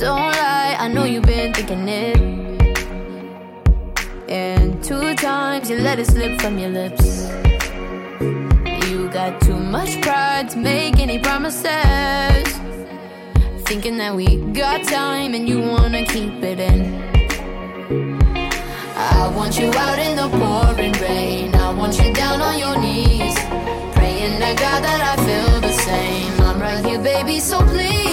[0.00, 2.16] Don't lie, I know you've been thinking it.
[4.30, 7.28] And two times you let it slip from your lips.
[8.88, 12.48] You got too much pride to make any promises.
[13.68, 16.80] Thinking that we got time and you wanna keep it in.
[18.96, 21.54] I want you out in the pouring rain.
[21.54, 23.36] I want you down on your knees.
[23.92, 26.40] Praying to God that I feel the same.
[26.40, 28.09] I'm right here, baby, so please.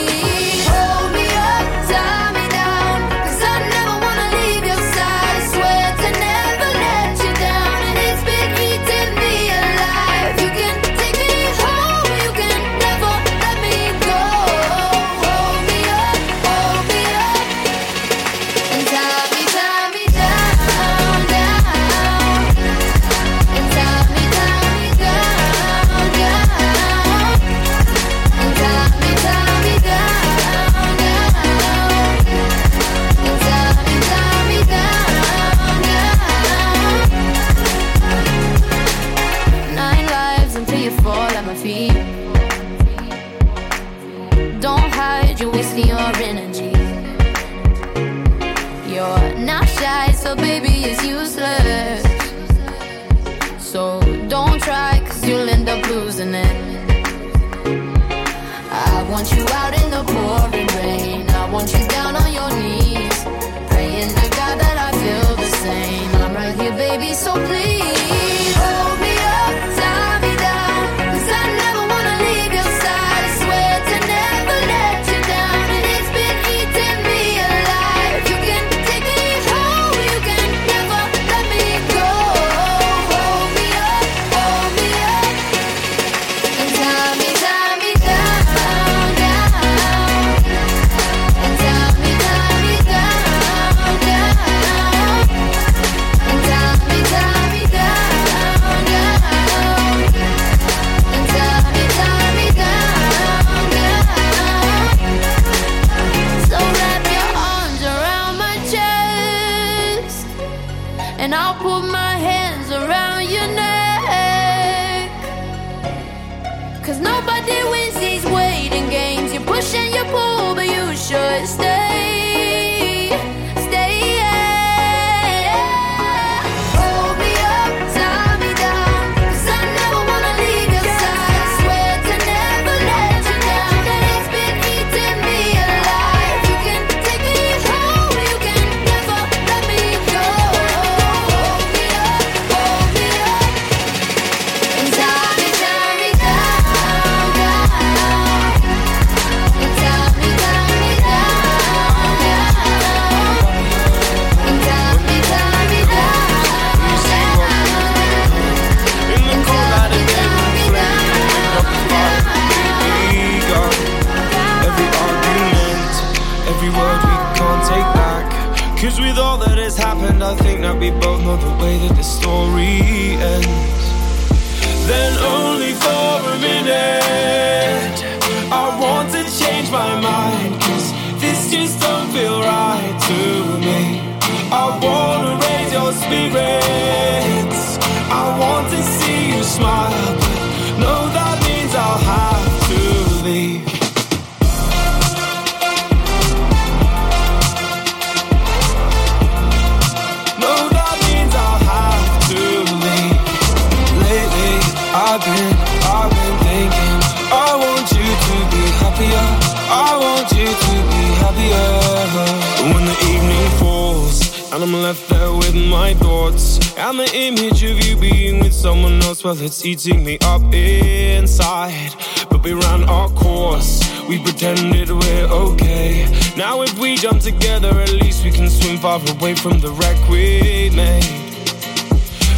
[205.18, 206.98] I've been, I've been thinking.
[207.34, 209.26] I want you to be happier.
[209.68, 212.72] I want you to be happier.
[212.72, 217.84] When the evening falls and I'm left there with my thoughts and the image of
[217.84, 221.96] you being with someone else, well, it's eating me up inside.
[222.30, 223.82] But we ran our course.
[224.08, 226.06] We pretended we're okay.
[226.38, 229.98] Now if we jump together, at least we can swim far away from the wreck
[230.10, 231.27] we made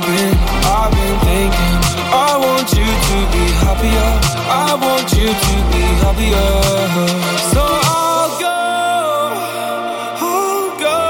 [0.00, 1.74] I've been, I've been thinking.
[2.14, 4.10] I want you to be happier.
[4.48, 6.50] I want you to be happier.
[7.50, 8.58] So I'll go,
[10.22, 11.00] I'll go.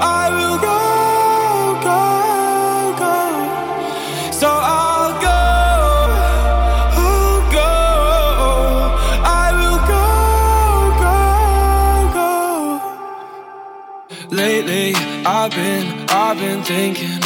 [0.00, 0.80] I will go,
[1.84, 2.00] go,
[3.02, 4.32] go.
[4.32, 5.40] So I'll go,
[6.96, 7.70] I'll go.
[9.28, 10.04] I will go,
[11.04, 11.18] go,
[14.30, 14.34] go.
[14.34, 14.88] Lately,
[15.26, 17.25] I've been, I've been thinking.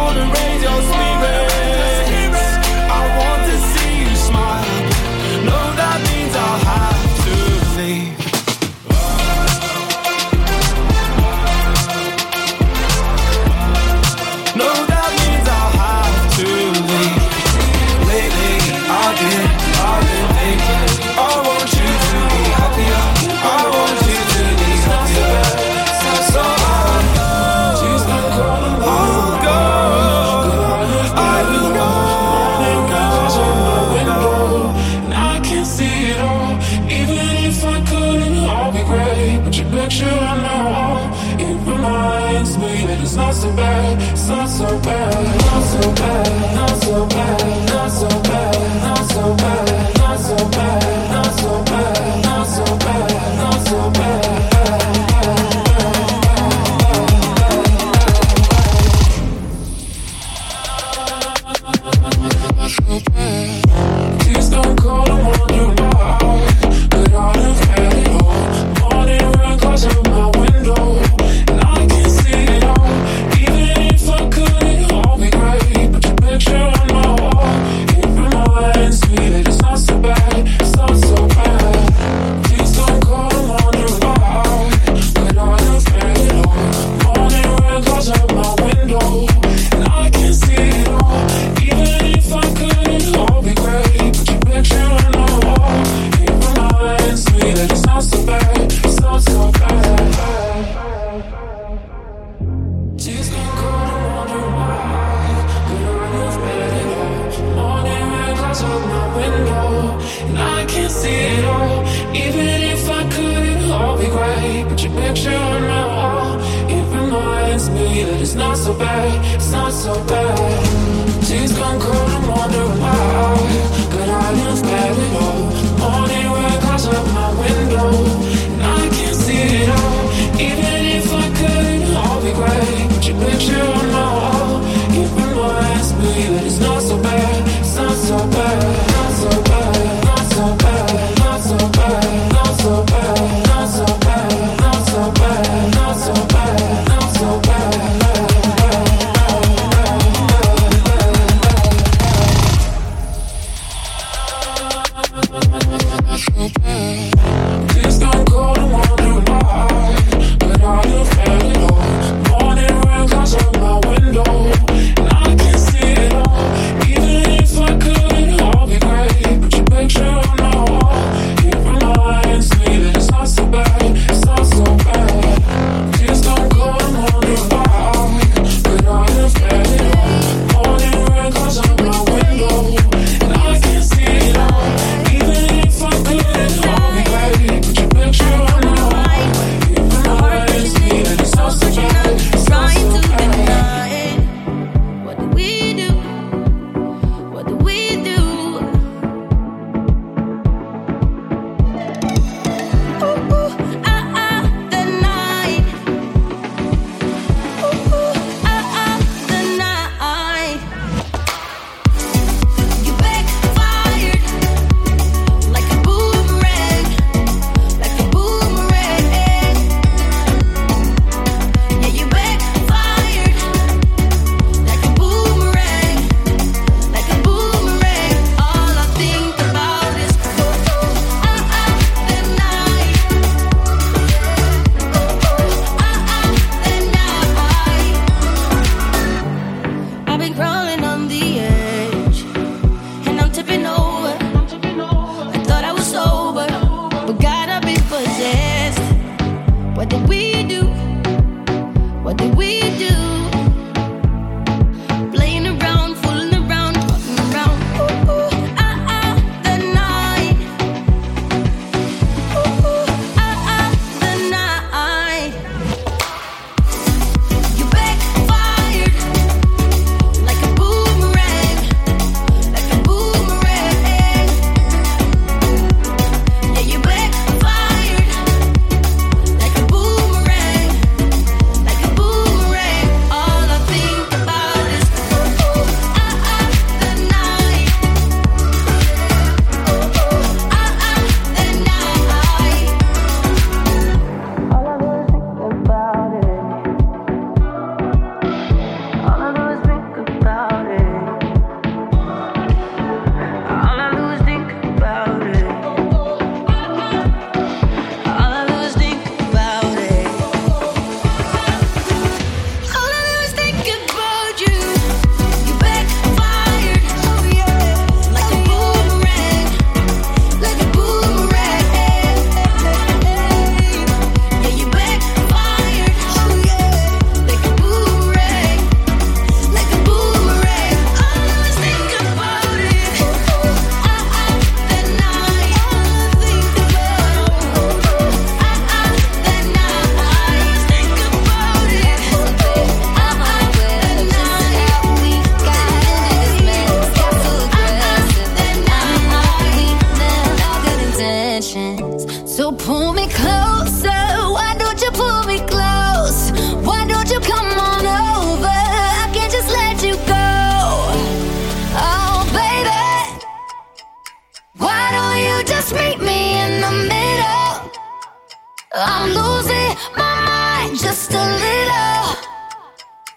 [368.73, 372.15] I'm losing my mind just a little.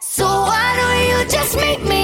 [0.00, 2.03] So why don't you just meet me?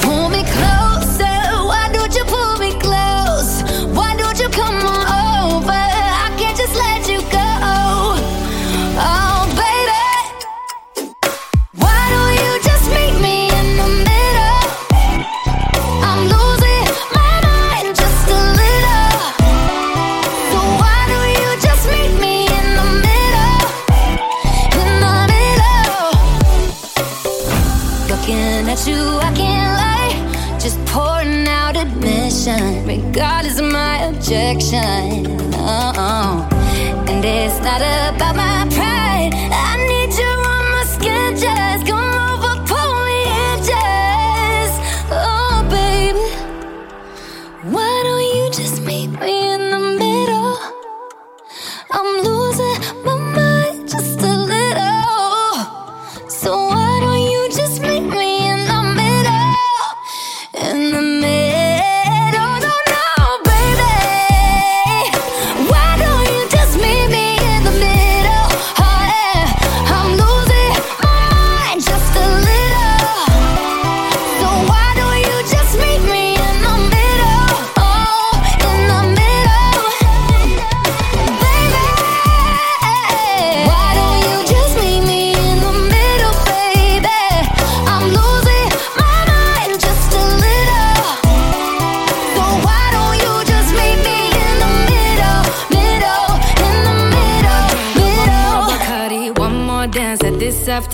[34.71, 35.10] sunshine.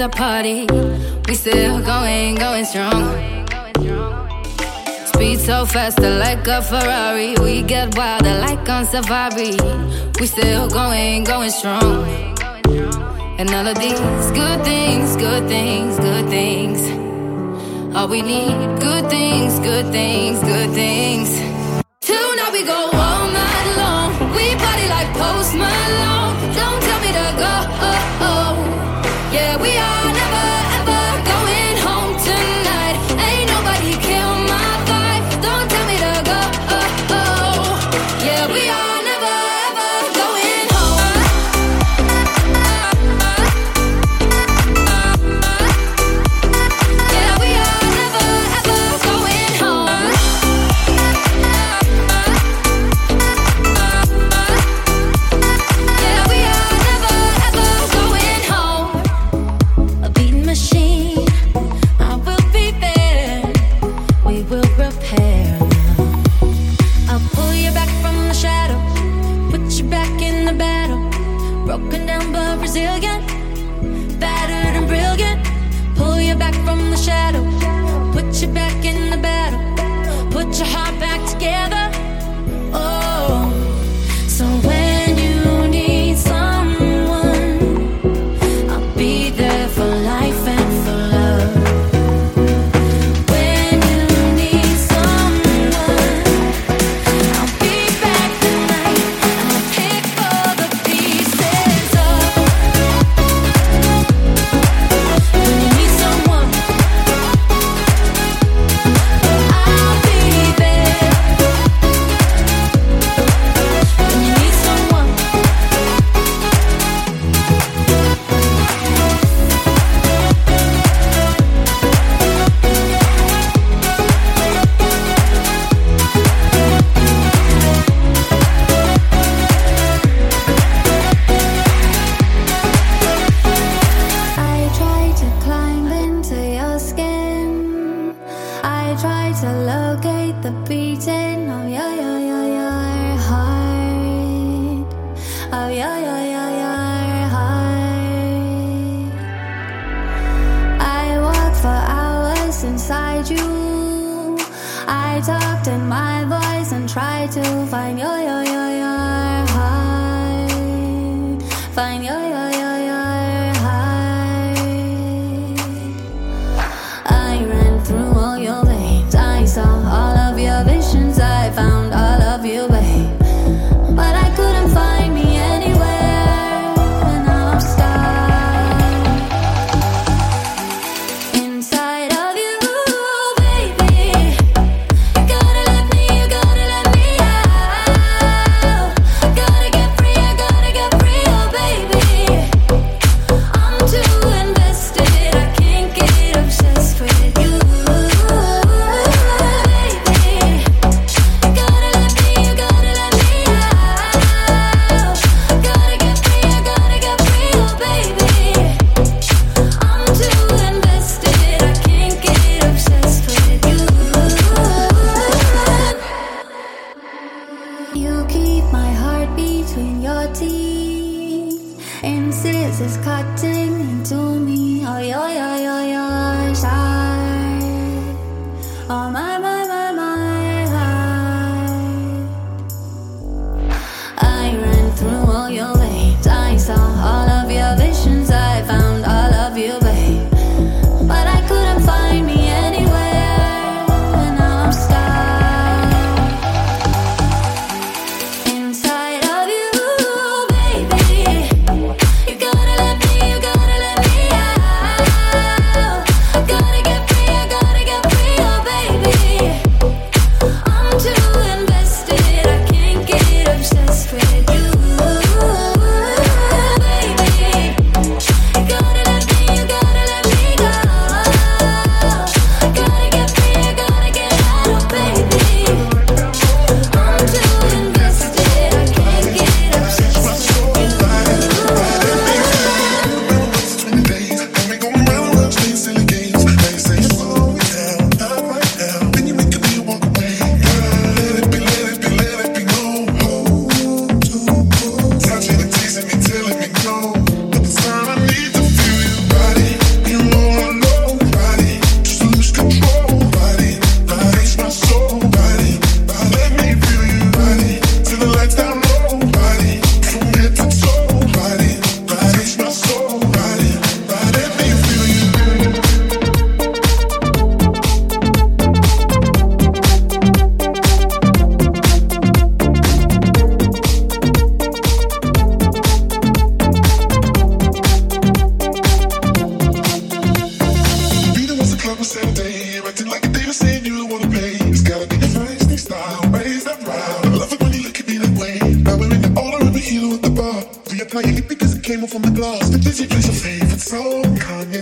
[0.09, 0.67] party.
[1.27, 3.03] We still going, going strong.
[5.05, 7.35] Speed so fast, like a Ferrari.
[7.41, 9.57] We get wilder, like on safari.
[10.19, 12.05] We still going, going strong.
[13.39, 13.99] And all of these
[14.31, 16.79] good things, good things, good things.
[17.95, 21.29] All we need good things, good things, good things.
[22.01, 24.09] Till now we go all night long.
[24.35, 26.16] We party like Post Malone.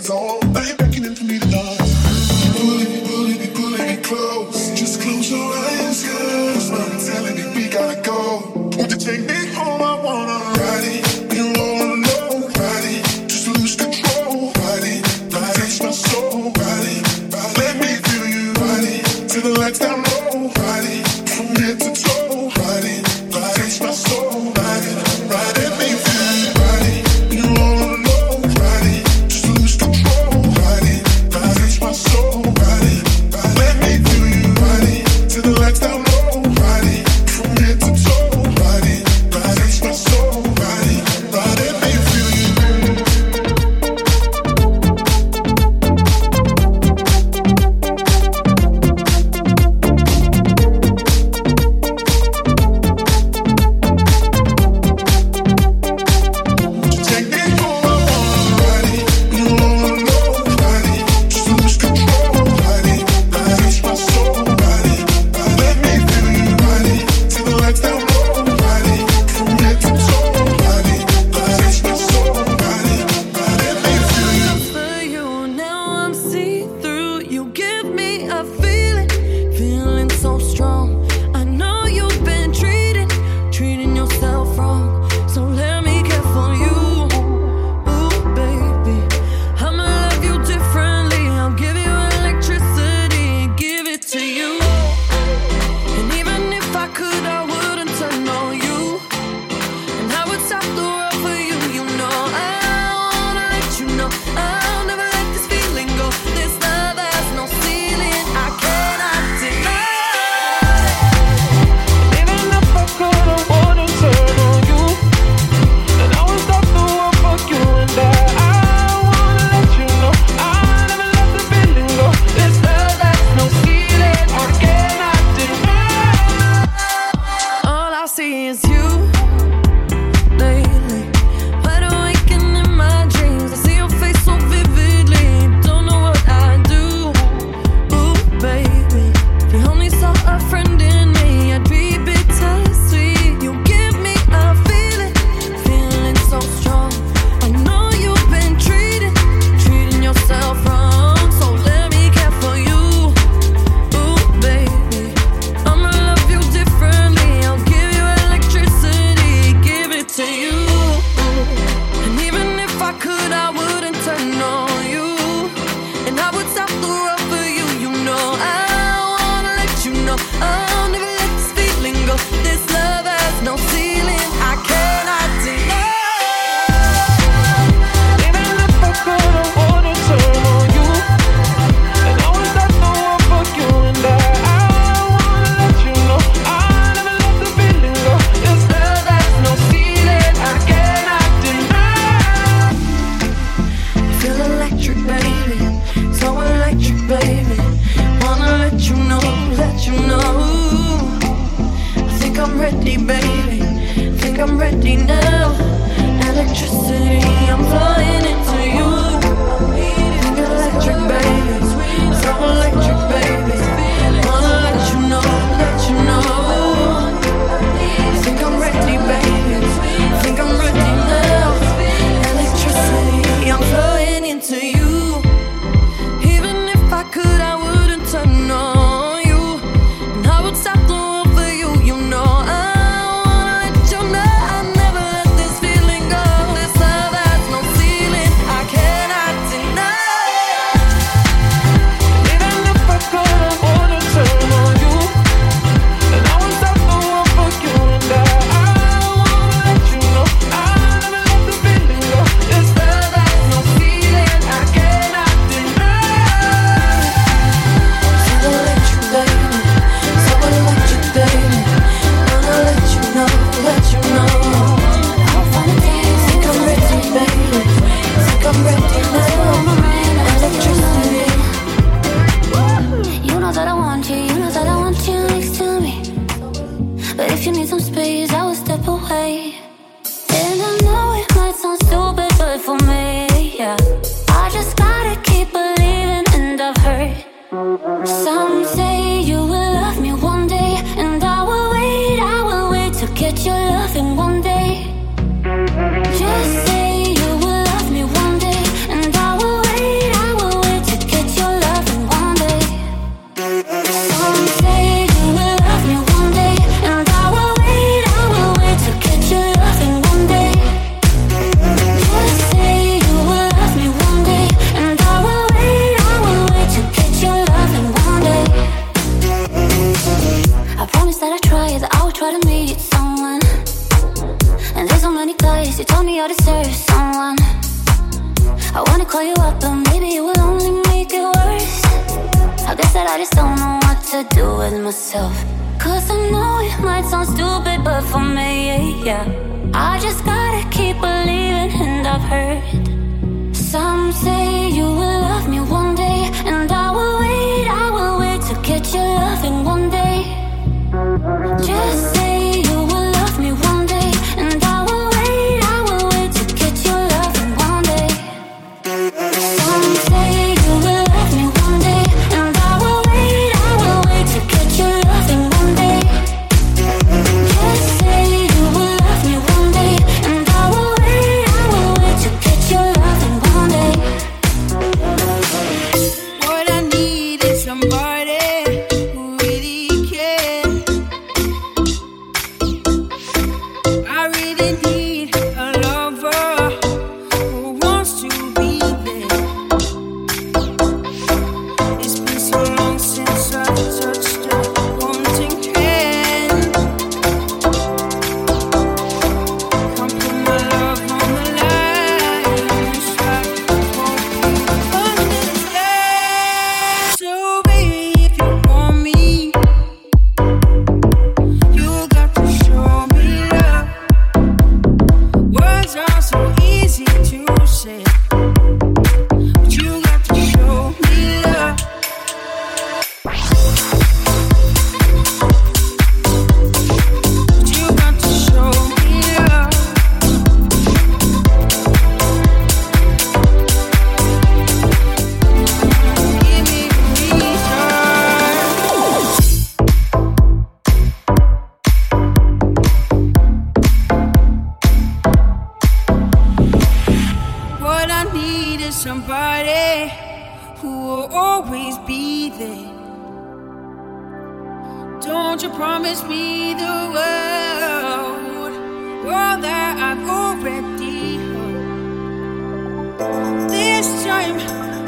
[0.07, 0.44] Body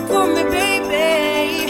[0.07, 1.66] for me, baby.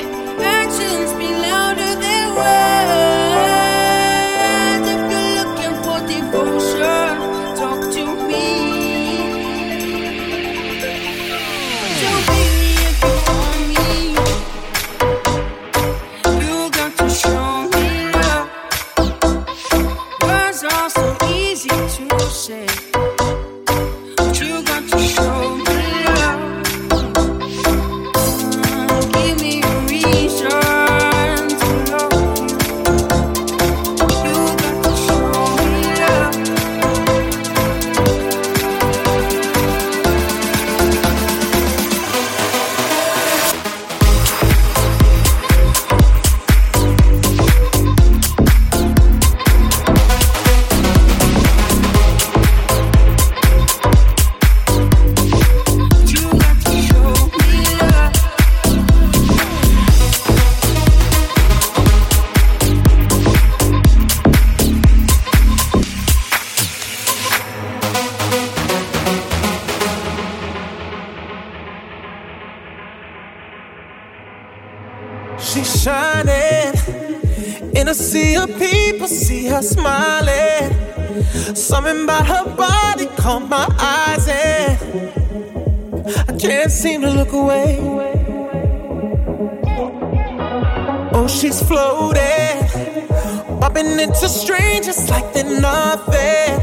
[94.17, 96.59] Into strangers like they're nothing,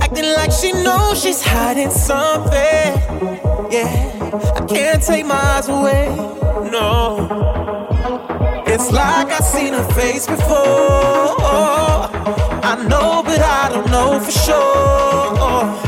[0.00, 2.50] acting like she knows she's hiding something.
[3.70, 6.08] Yeah, I can't take my eyes away.
[6.70, 7.28] No.
[8.66, 10.56] It's like I've seen her face before.
[12.70, 15.87] I know, but I don't know for sure.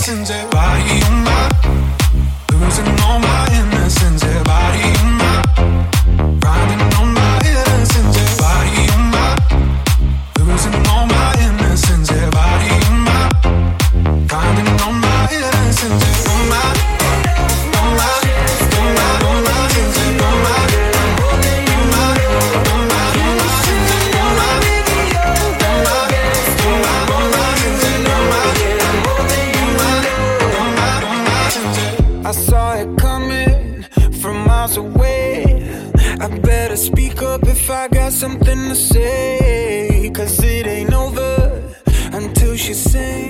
[0.00, 0.59] 같은 재화
[38.80, 41.62] say, cause it ain't over
[42.12, 43.29] until she sings.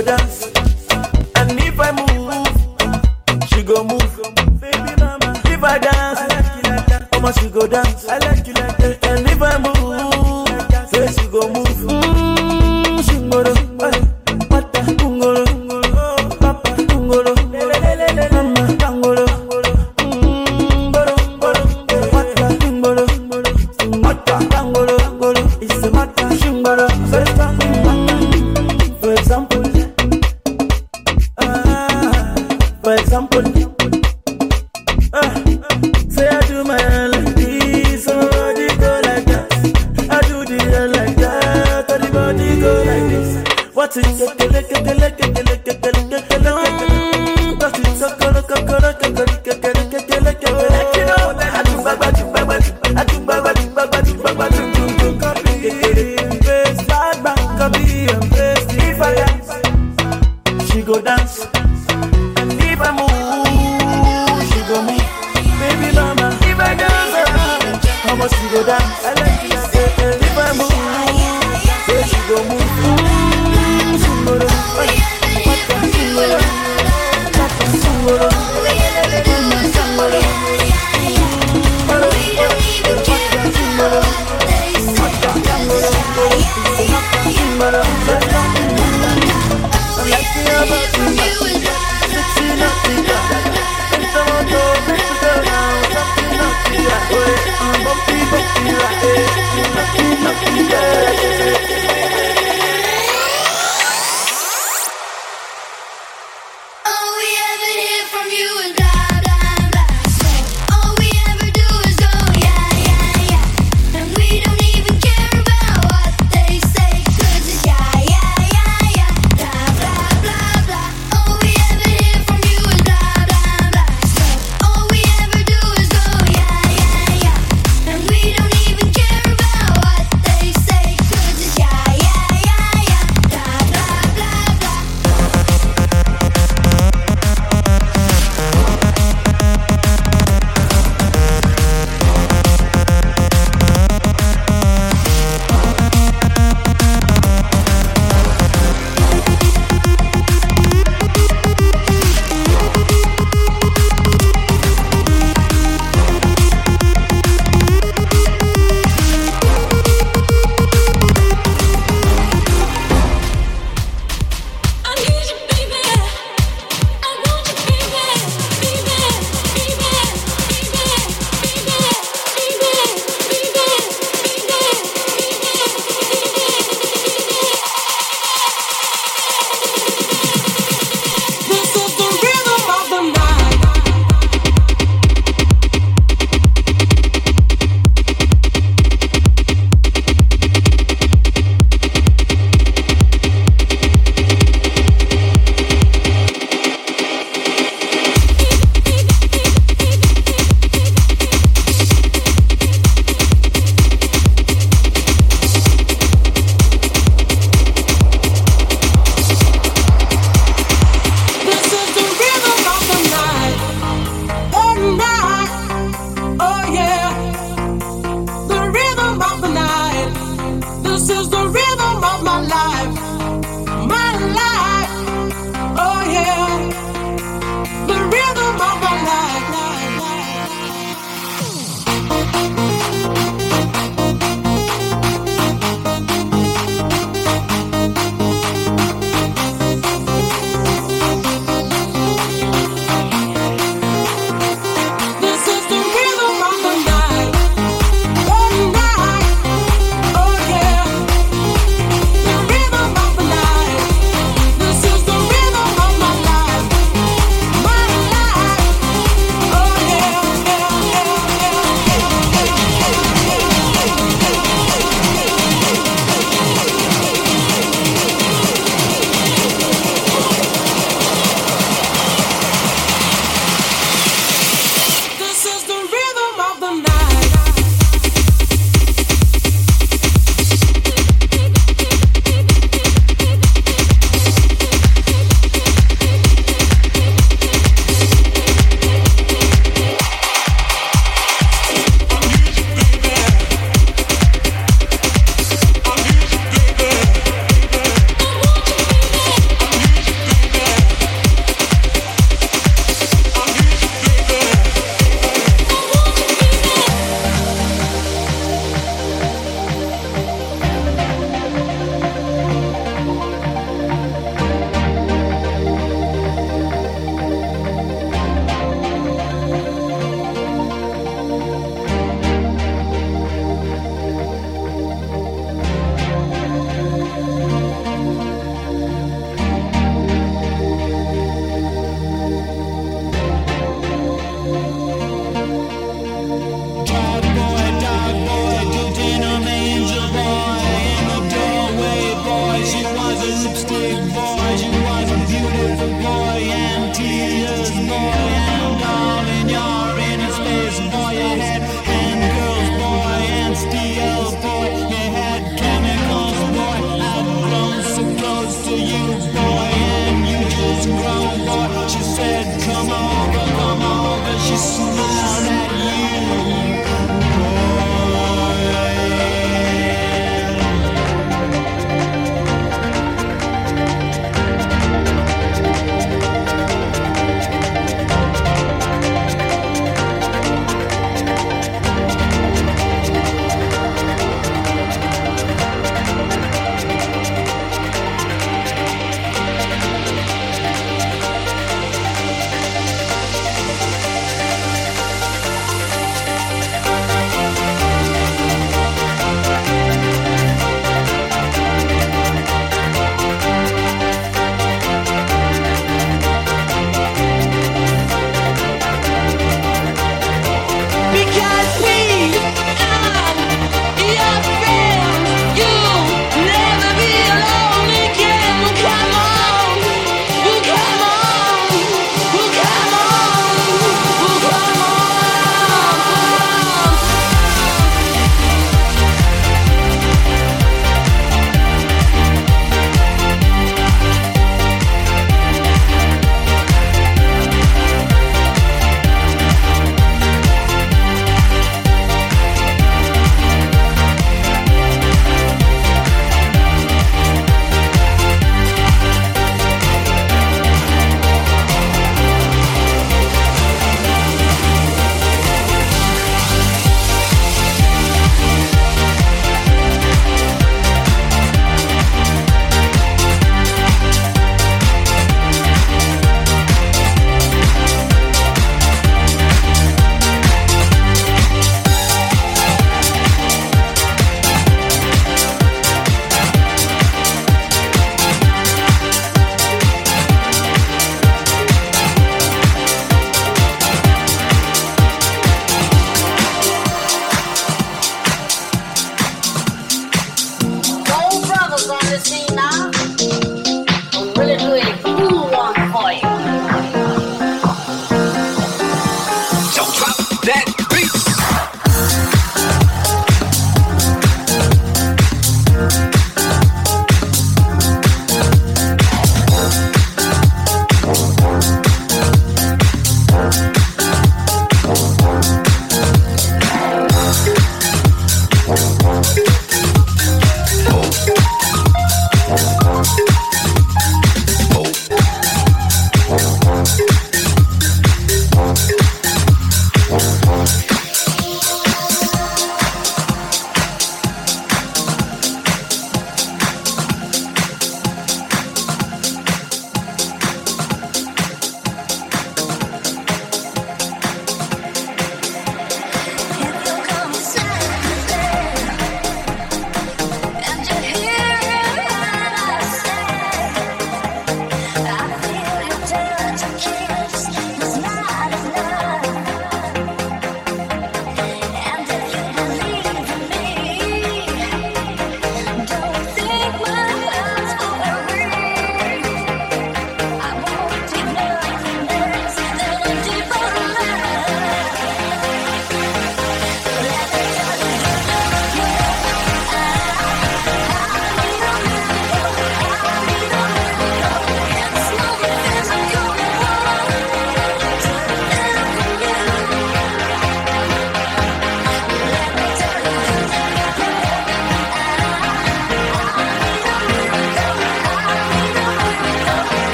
[0.00, 0.33] Yeah,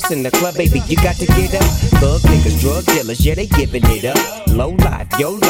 [0.00, 1.62] this in the club, baby, you got to get up.
[2.00, 4.46] Thug niggas, drug dealers, yeah, they giving it up.
[4.48, 5.49] Low life, yo life,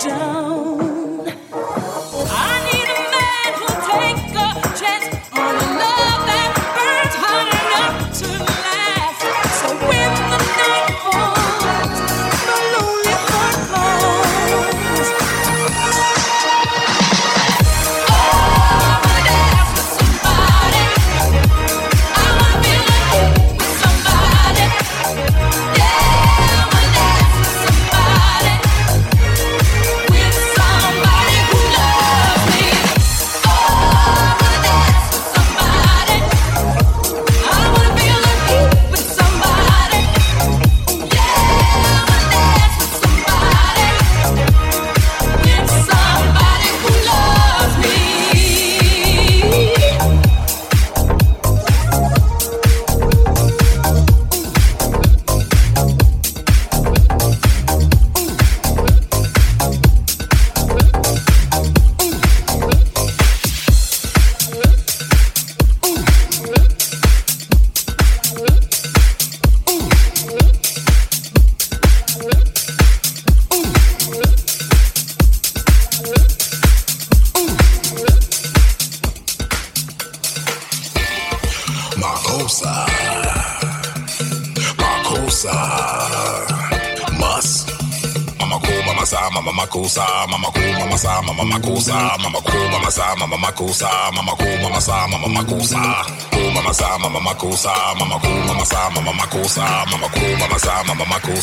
[0.00, 0.59] down.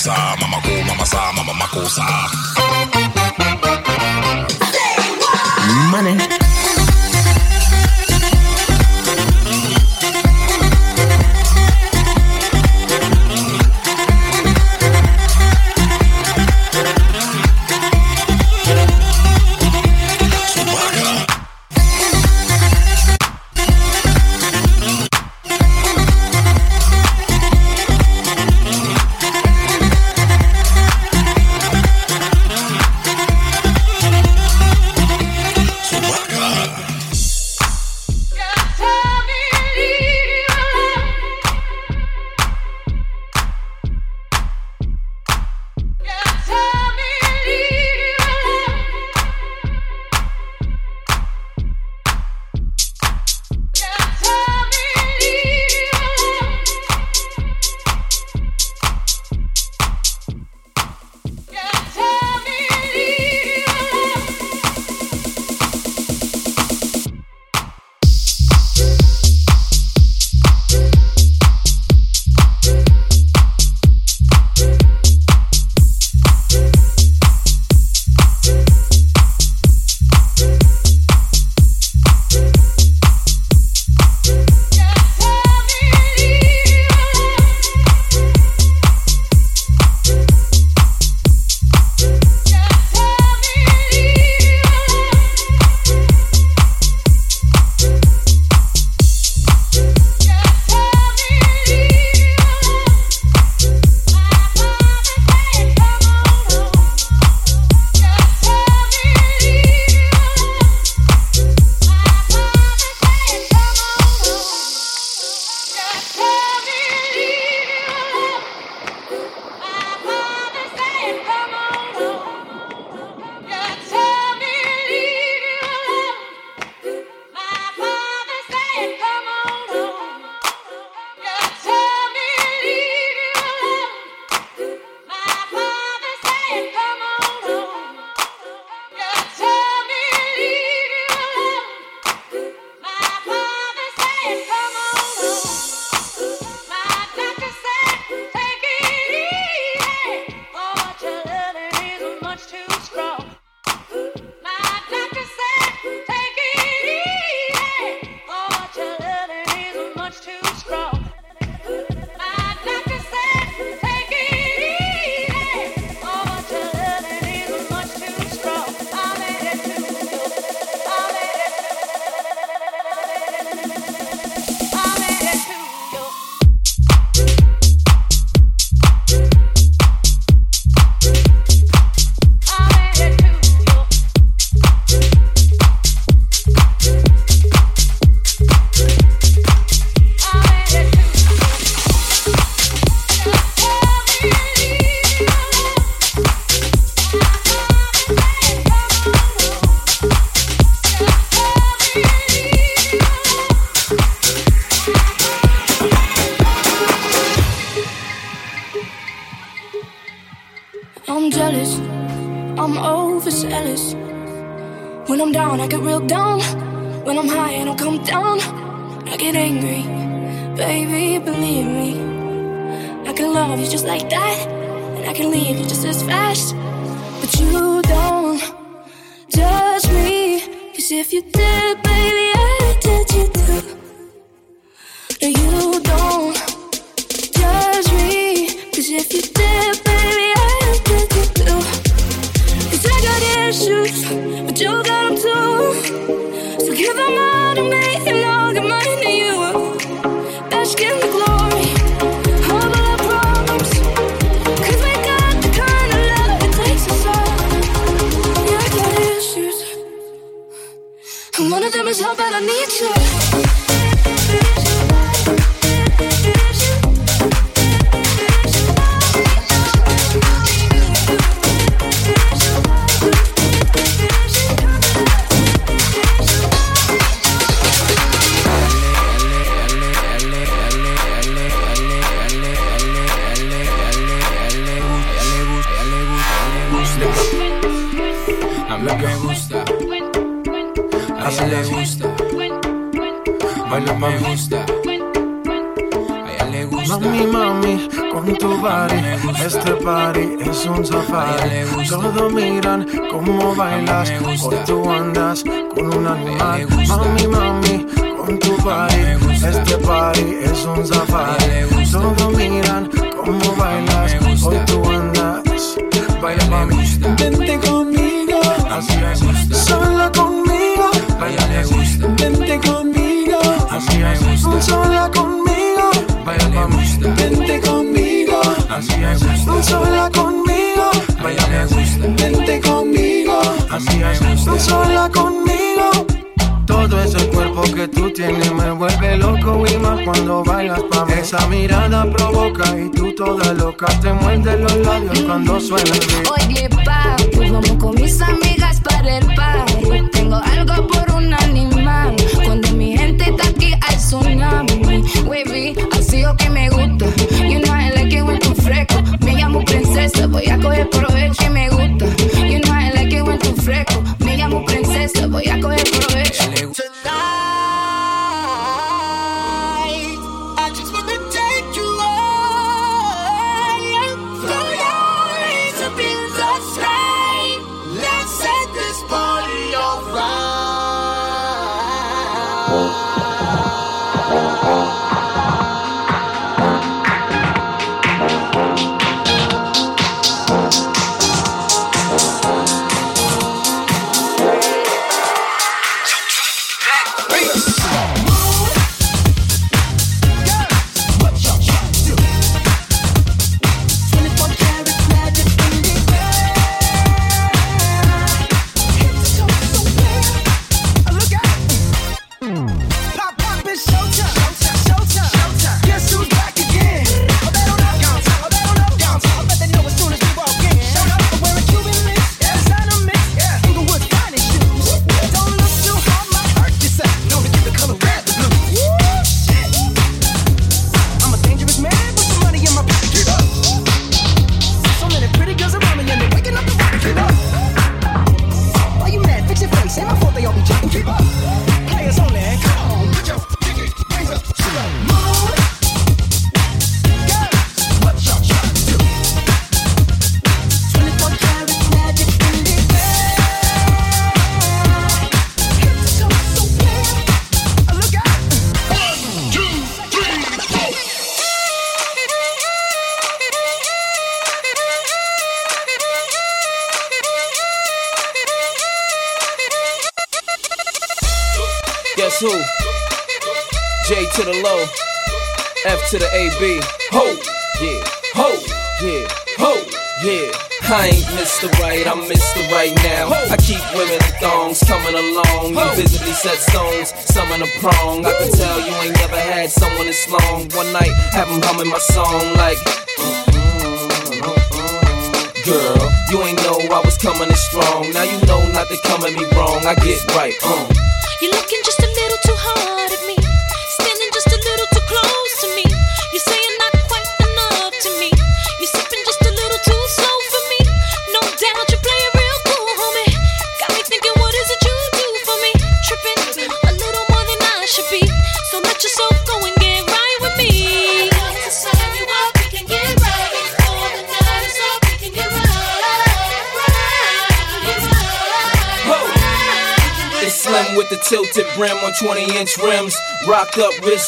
[0.06, 0.36] Mama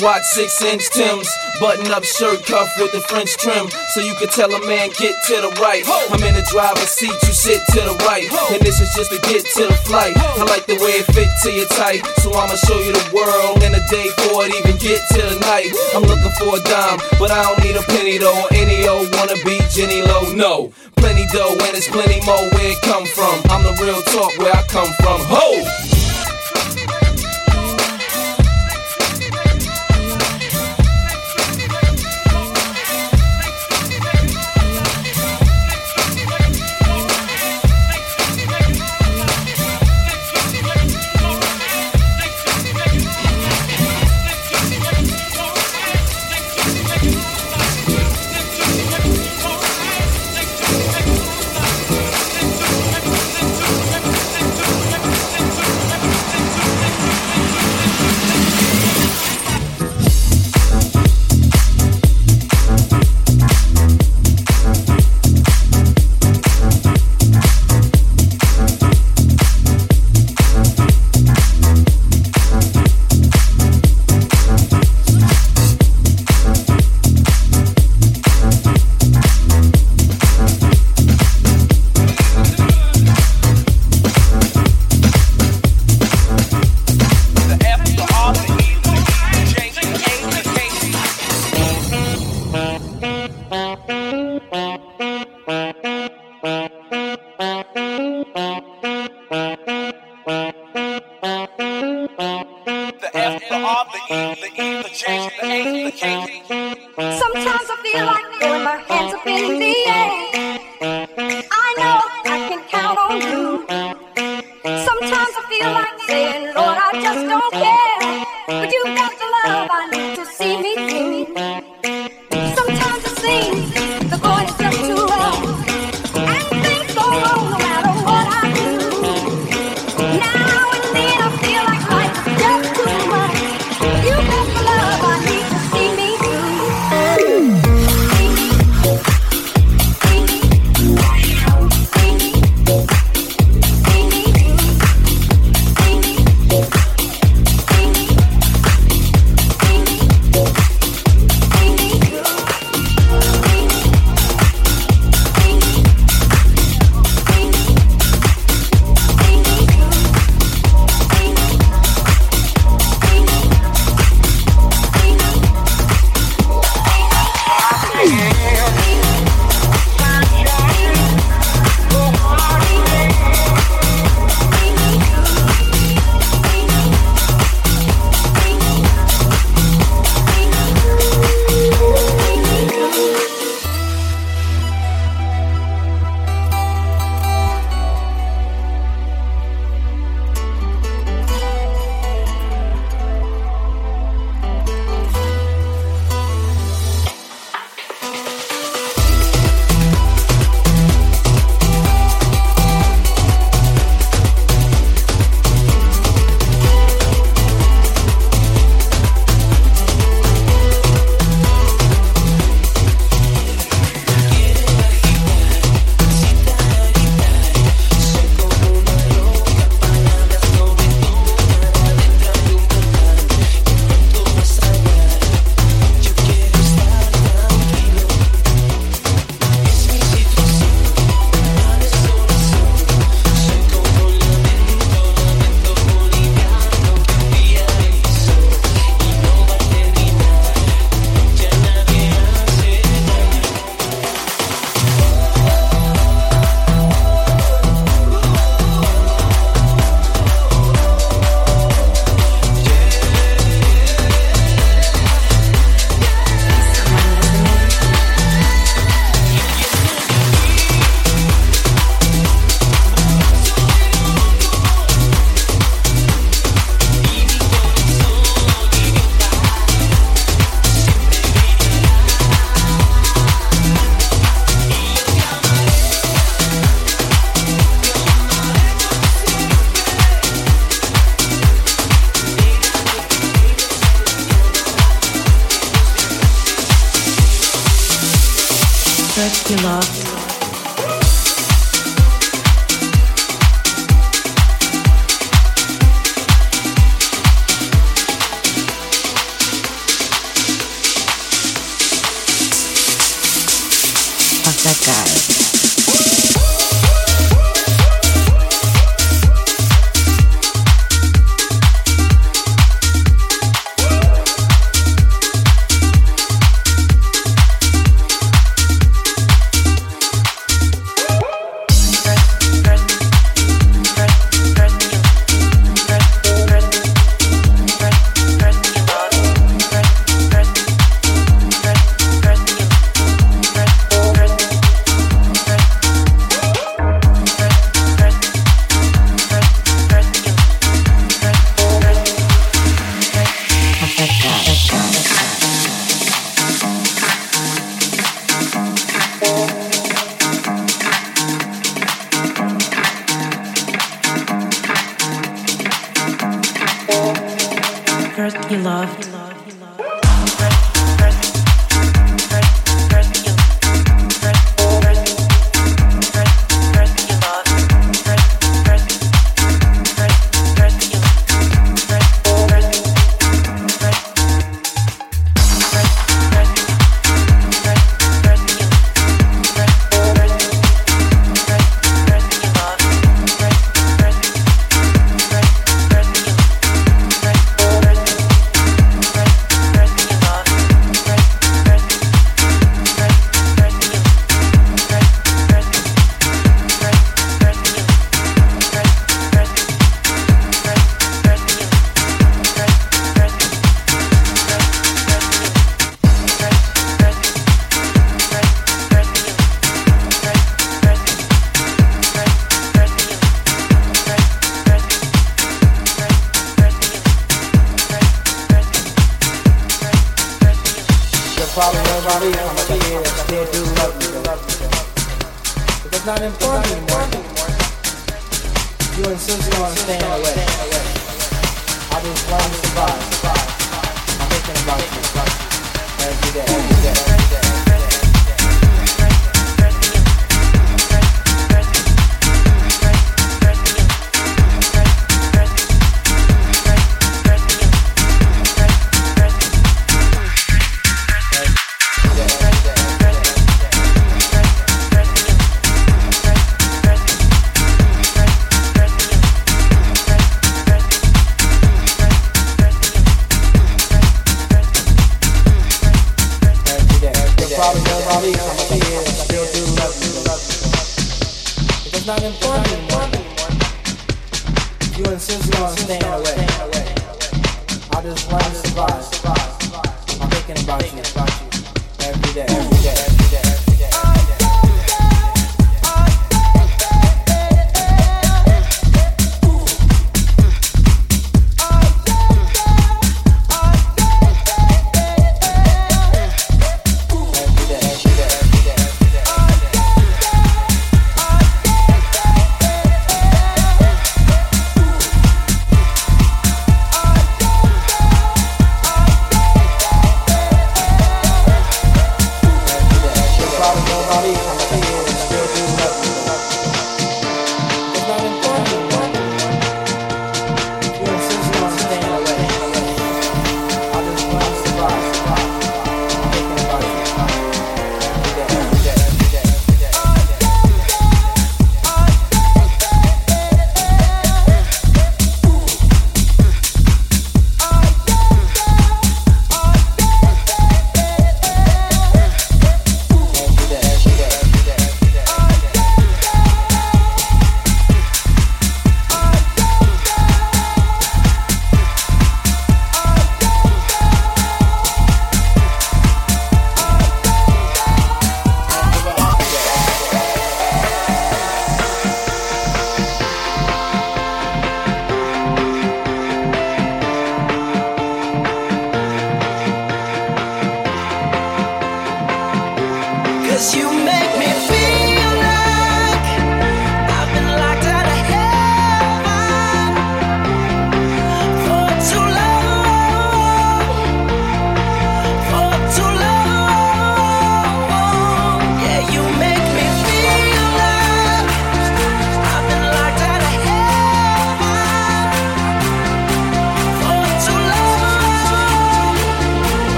[0.00, 1.28] watch six inch Tim's.
[1.60, 3.68] Button up shirt cuff with the French trim.
[3.94, 5.84] So you can tell a man, get to the right.
[6.10, 8.26] I'm in the driver's seat, you sit to the right.
[8.50, 10.16] And this is just to get to the flight.
[10.16, 12.02] I like the way it fit to your type.
[12.24, 15.38] So I'ma show you the world in a day before it even get to the
[15.46, 15.70] night.
[15.94, 18.32] I'm looking for a dime, but I don't need a penny though.
[18.32, 20.32] Or any old wanna be Jenny Low.
[20.32, 23.38] No, plenty dough, and it's plenty more where it come from.
[23.52, 25.20] I'm the real talk where I come from.
[25.28, 25.81] Ho!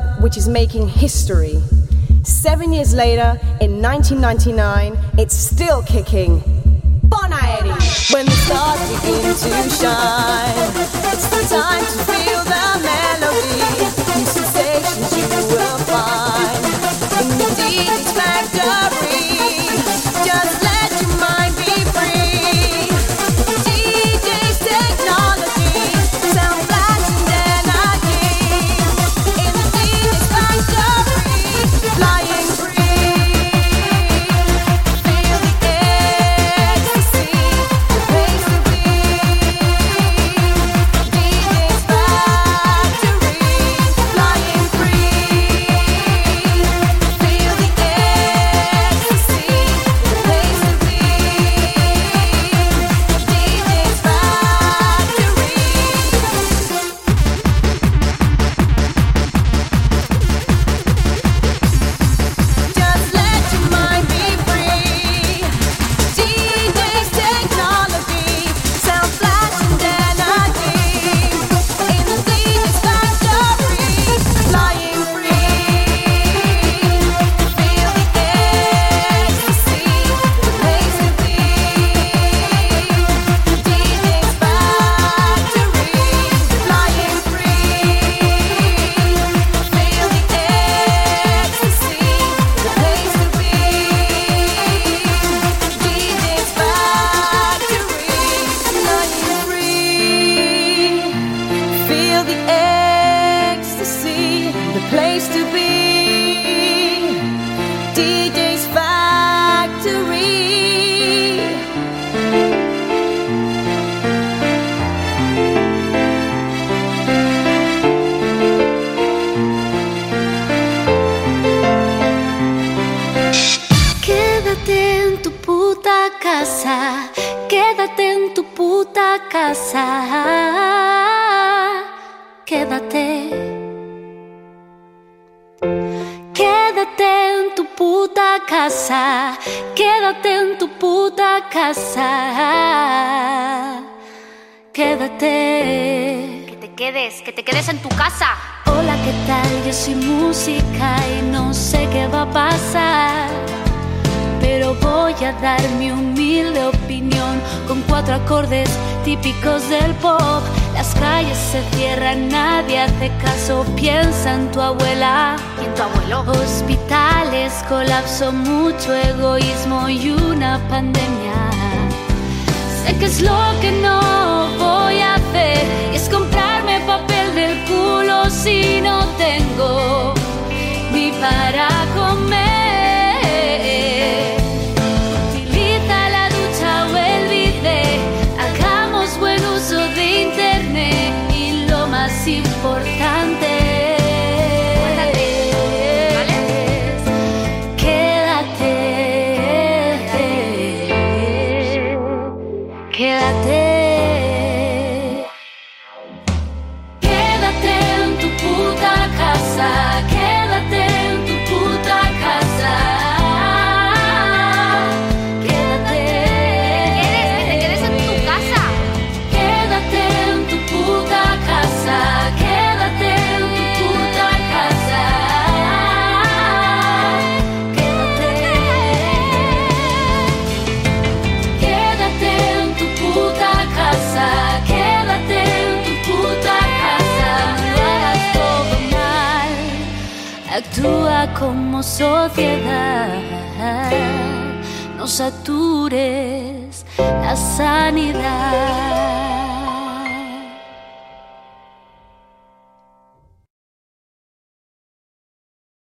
[0.00, 1.60] club which is making history.
[2.22, 6.42] Seven years later, in 1999, it's still kicking.
[7.04, 7.70] Bon Aeri!
[8.12, 10.70] When the stars begin to shine,
[11.10, 12.17] it's the time to be.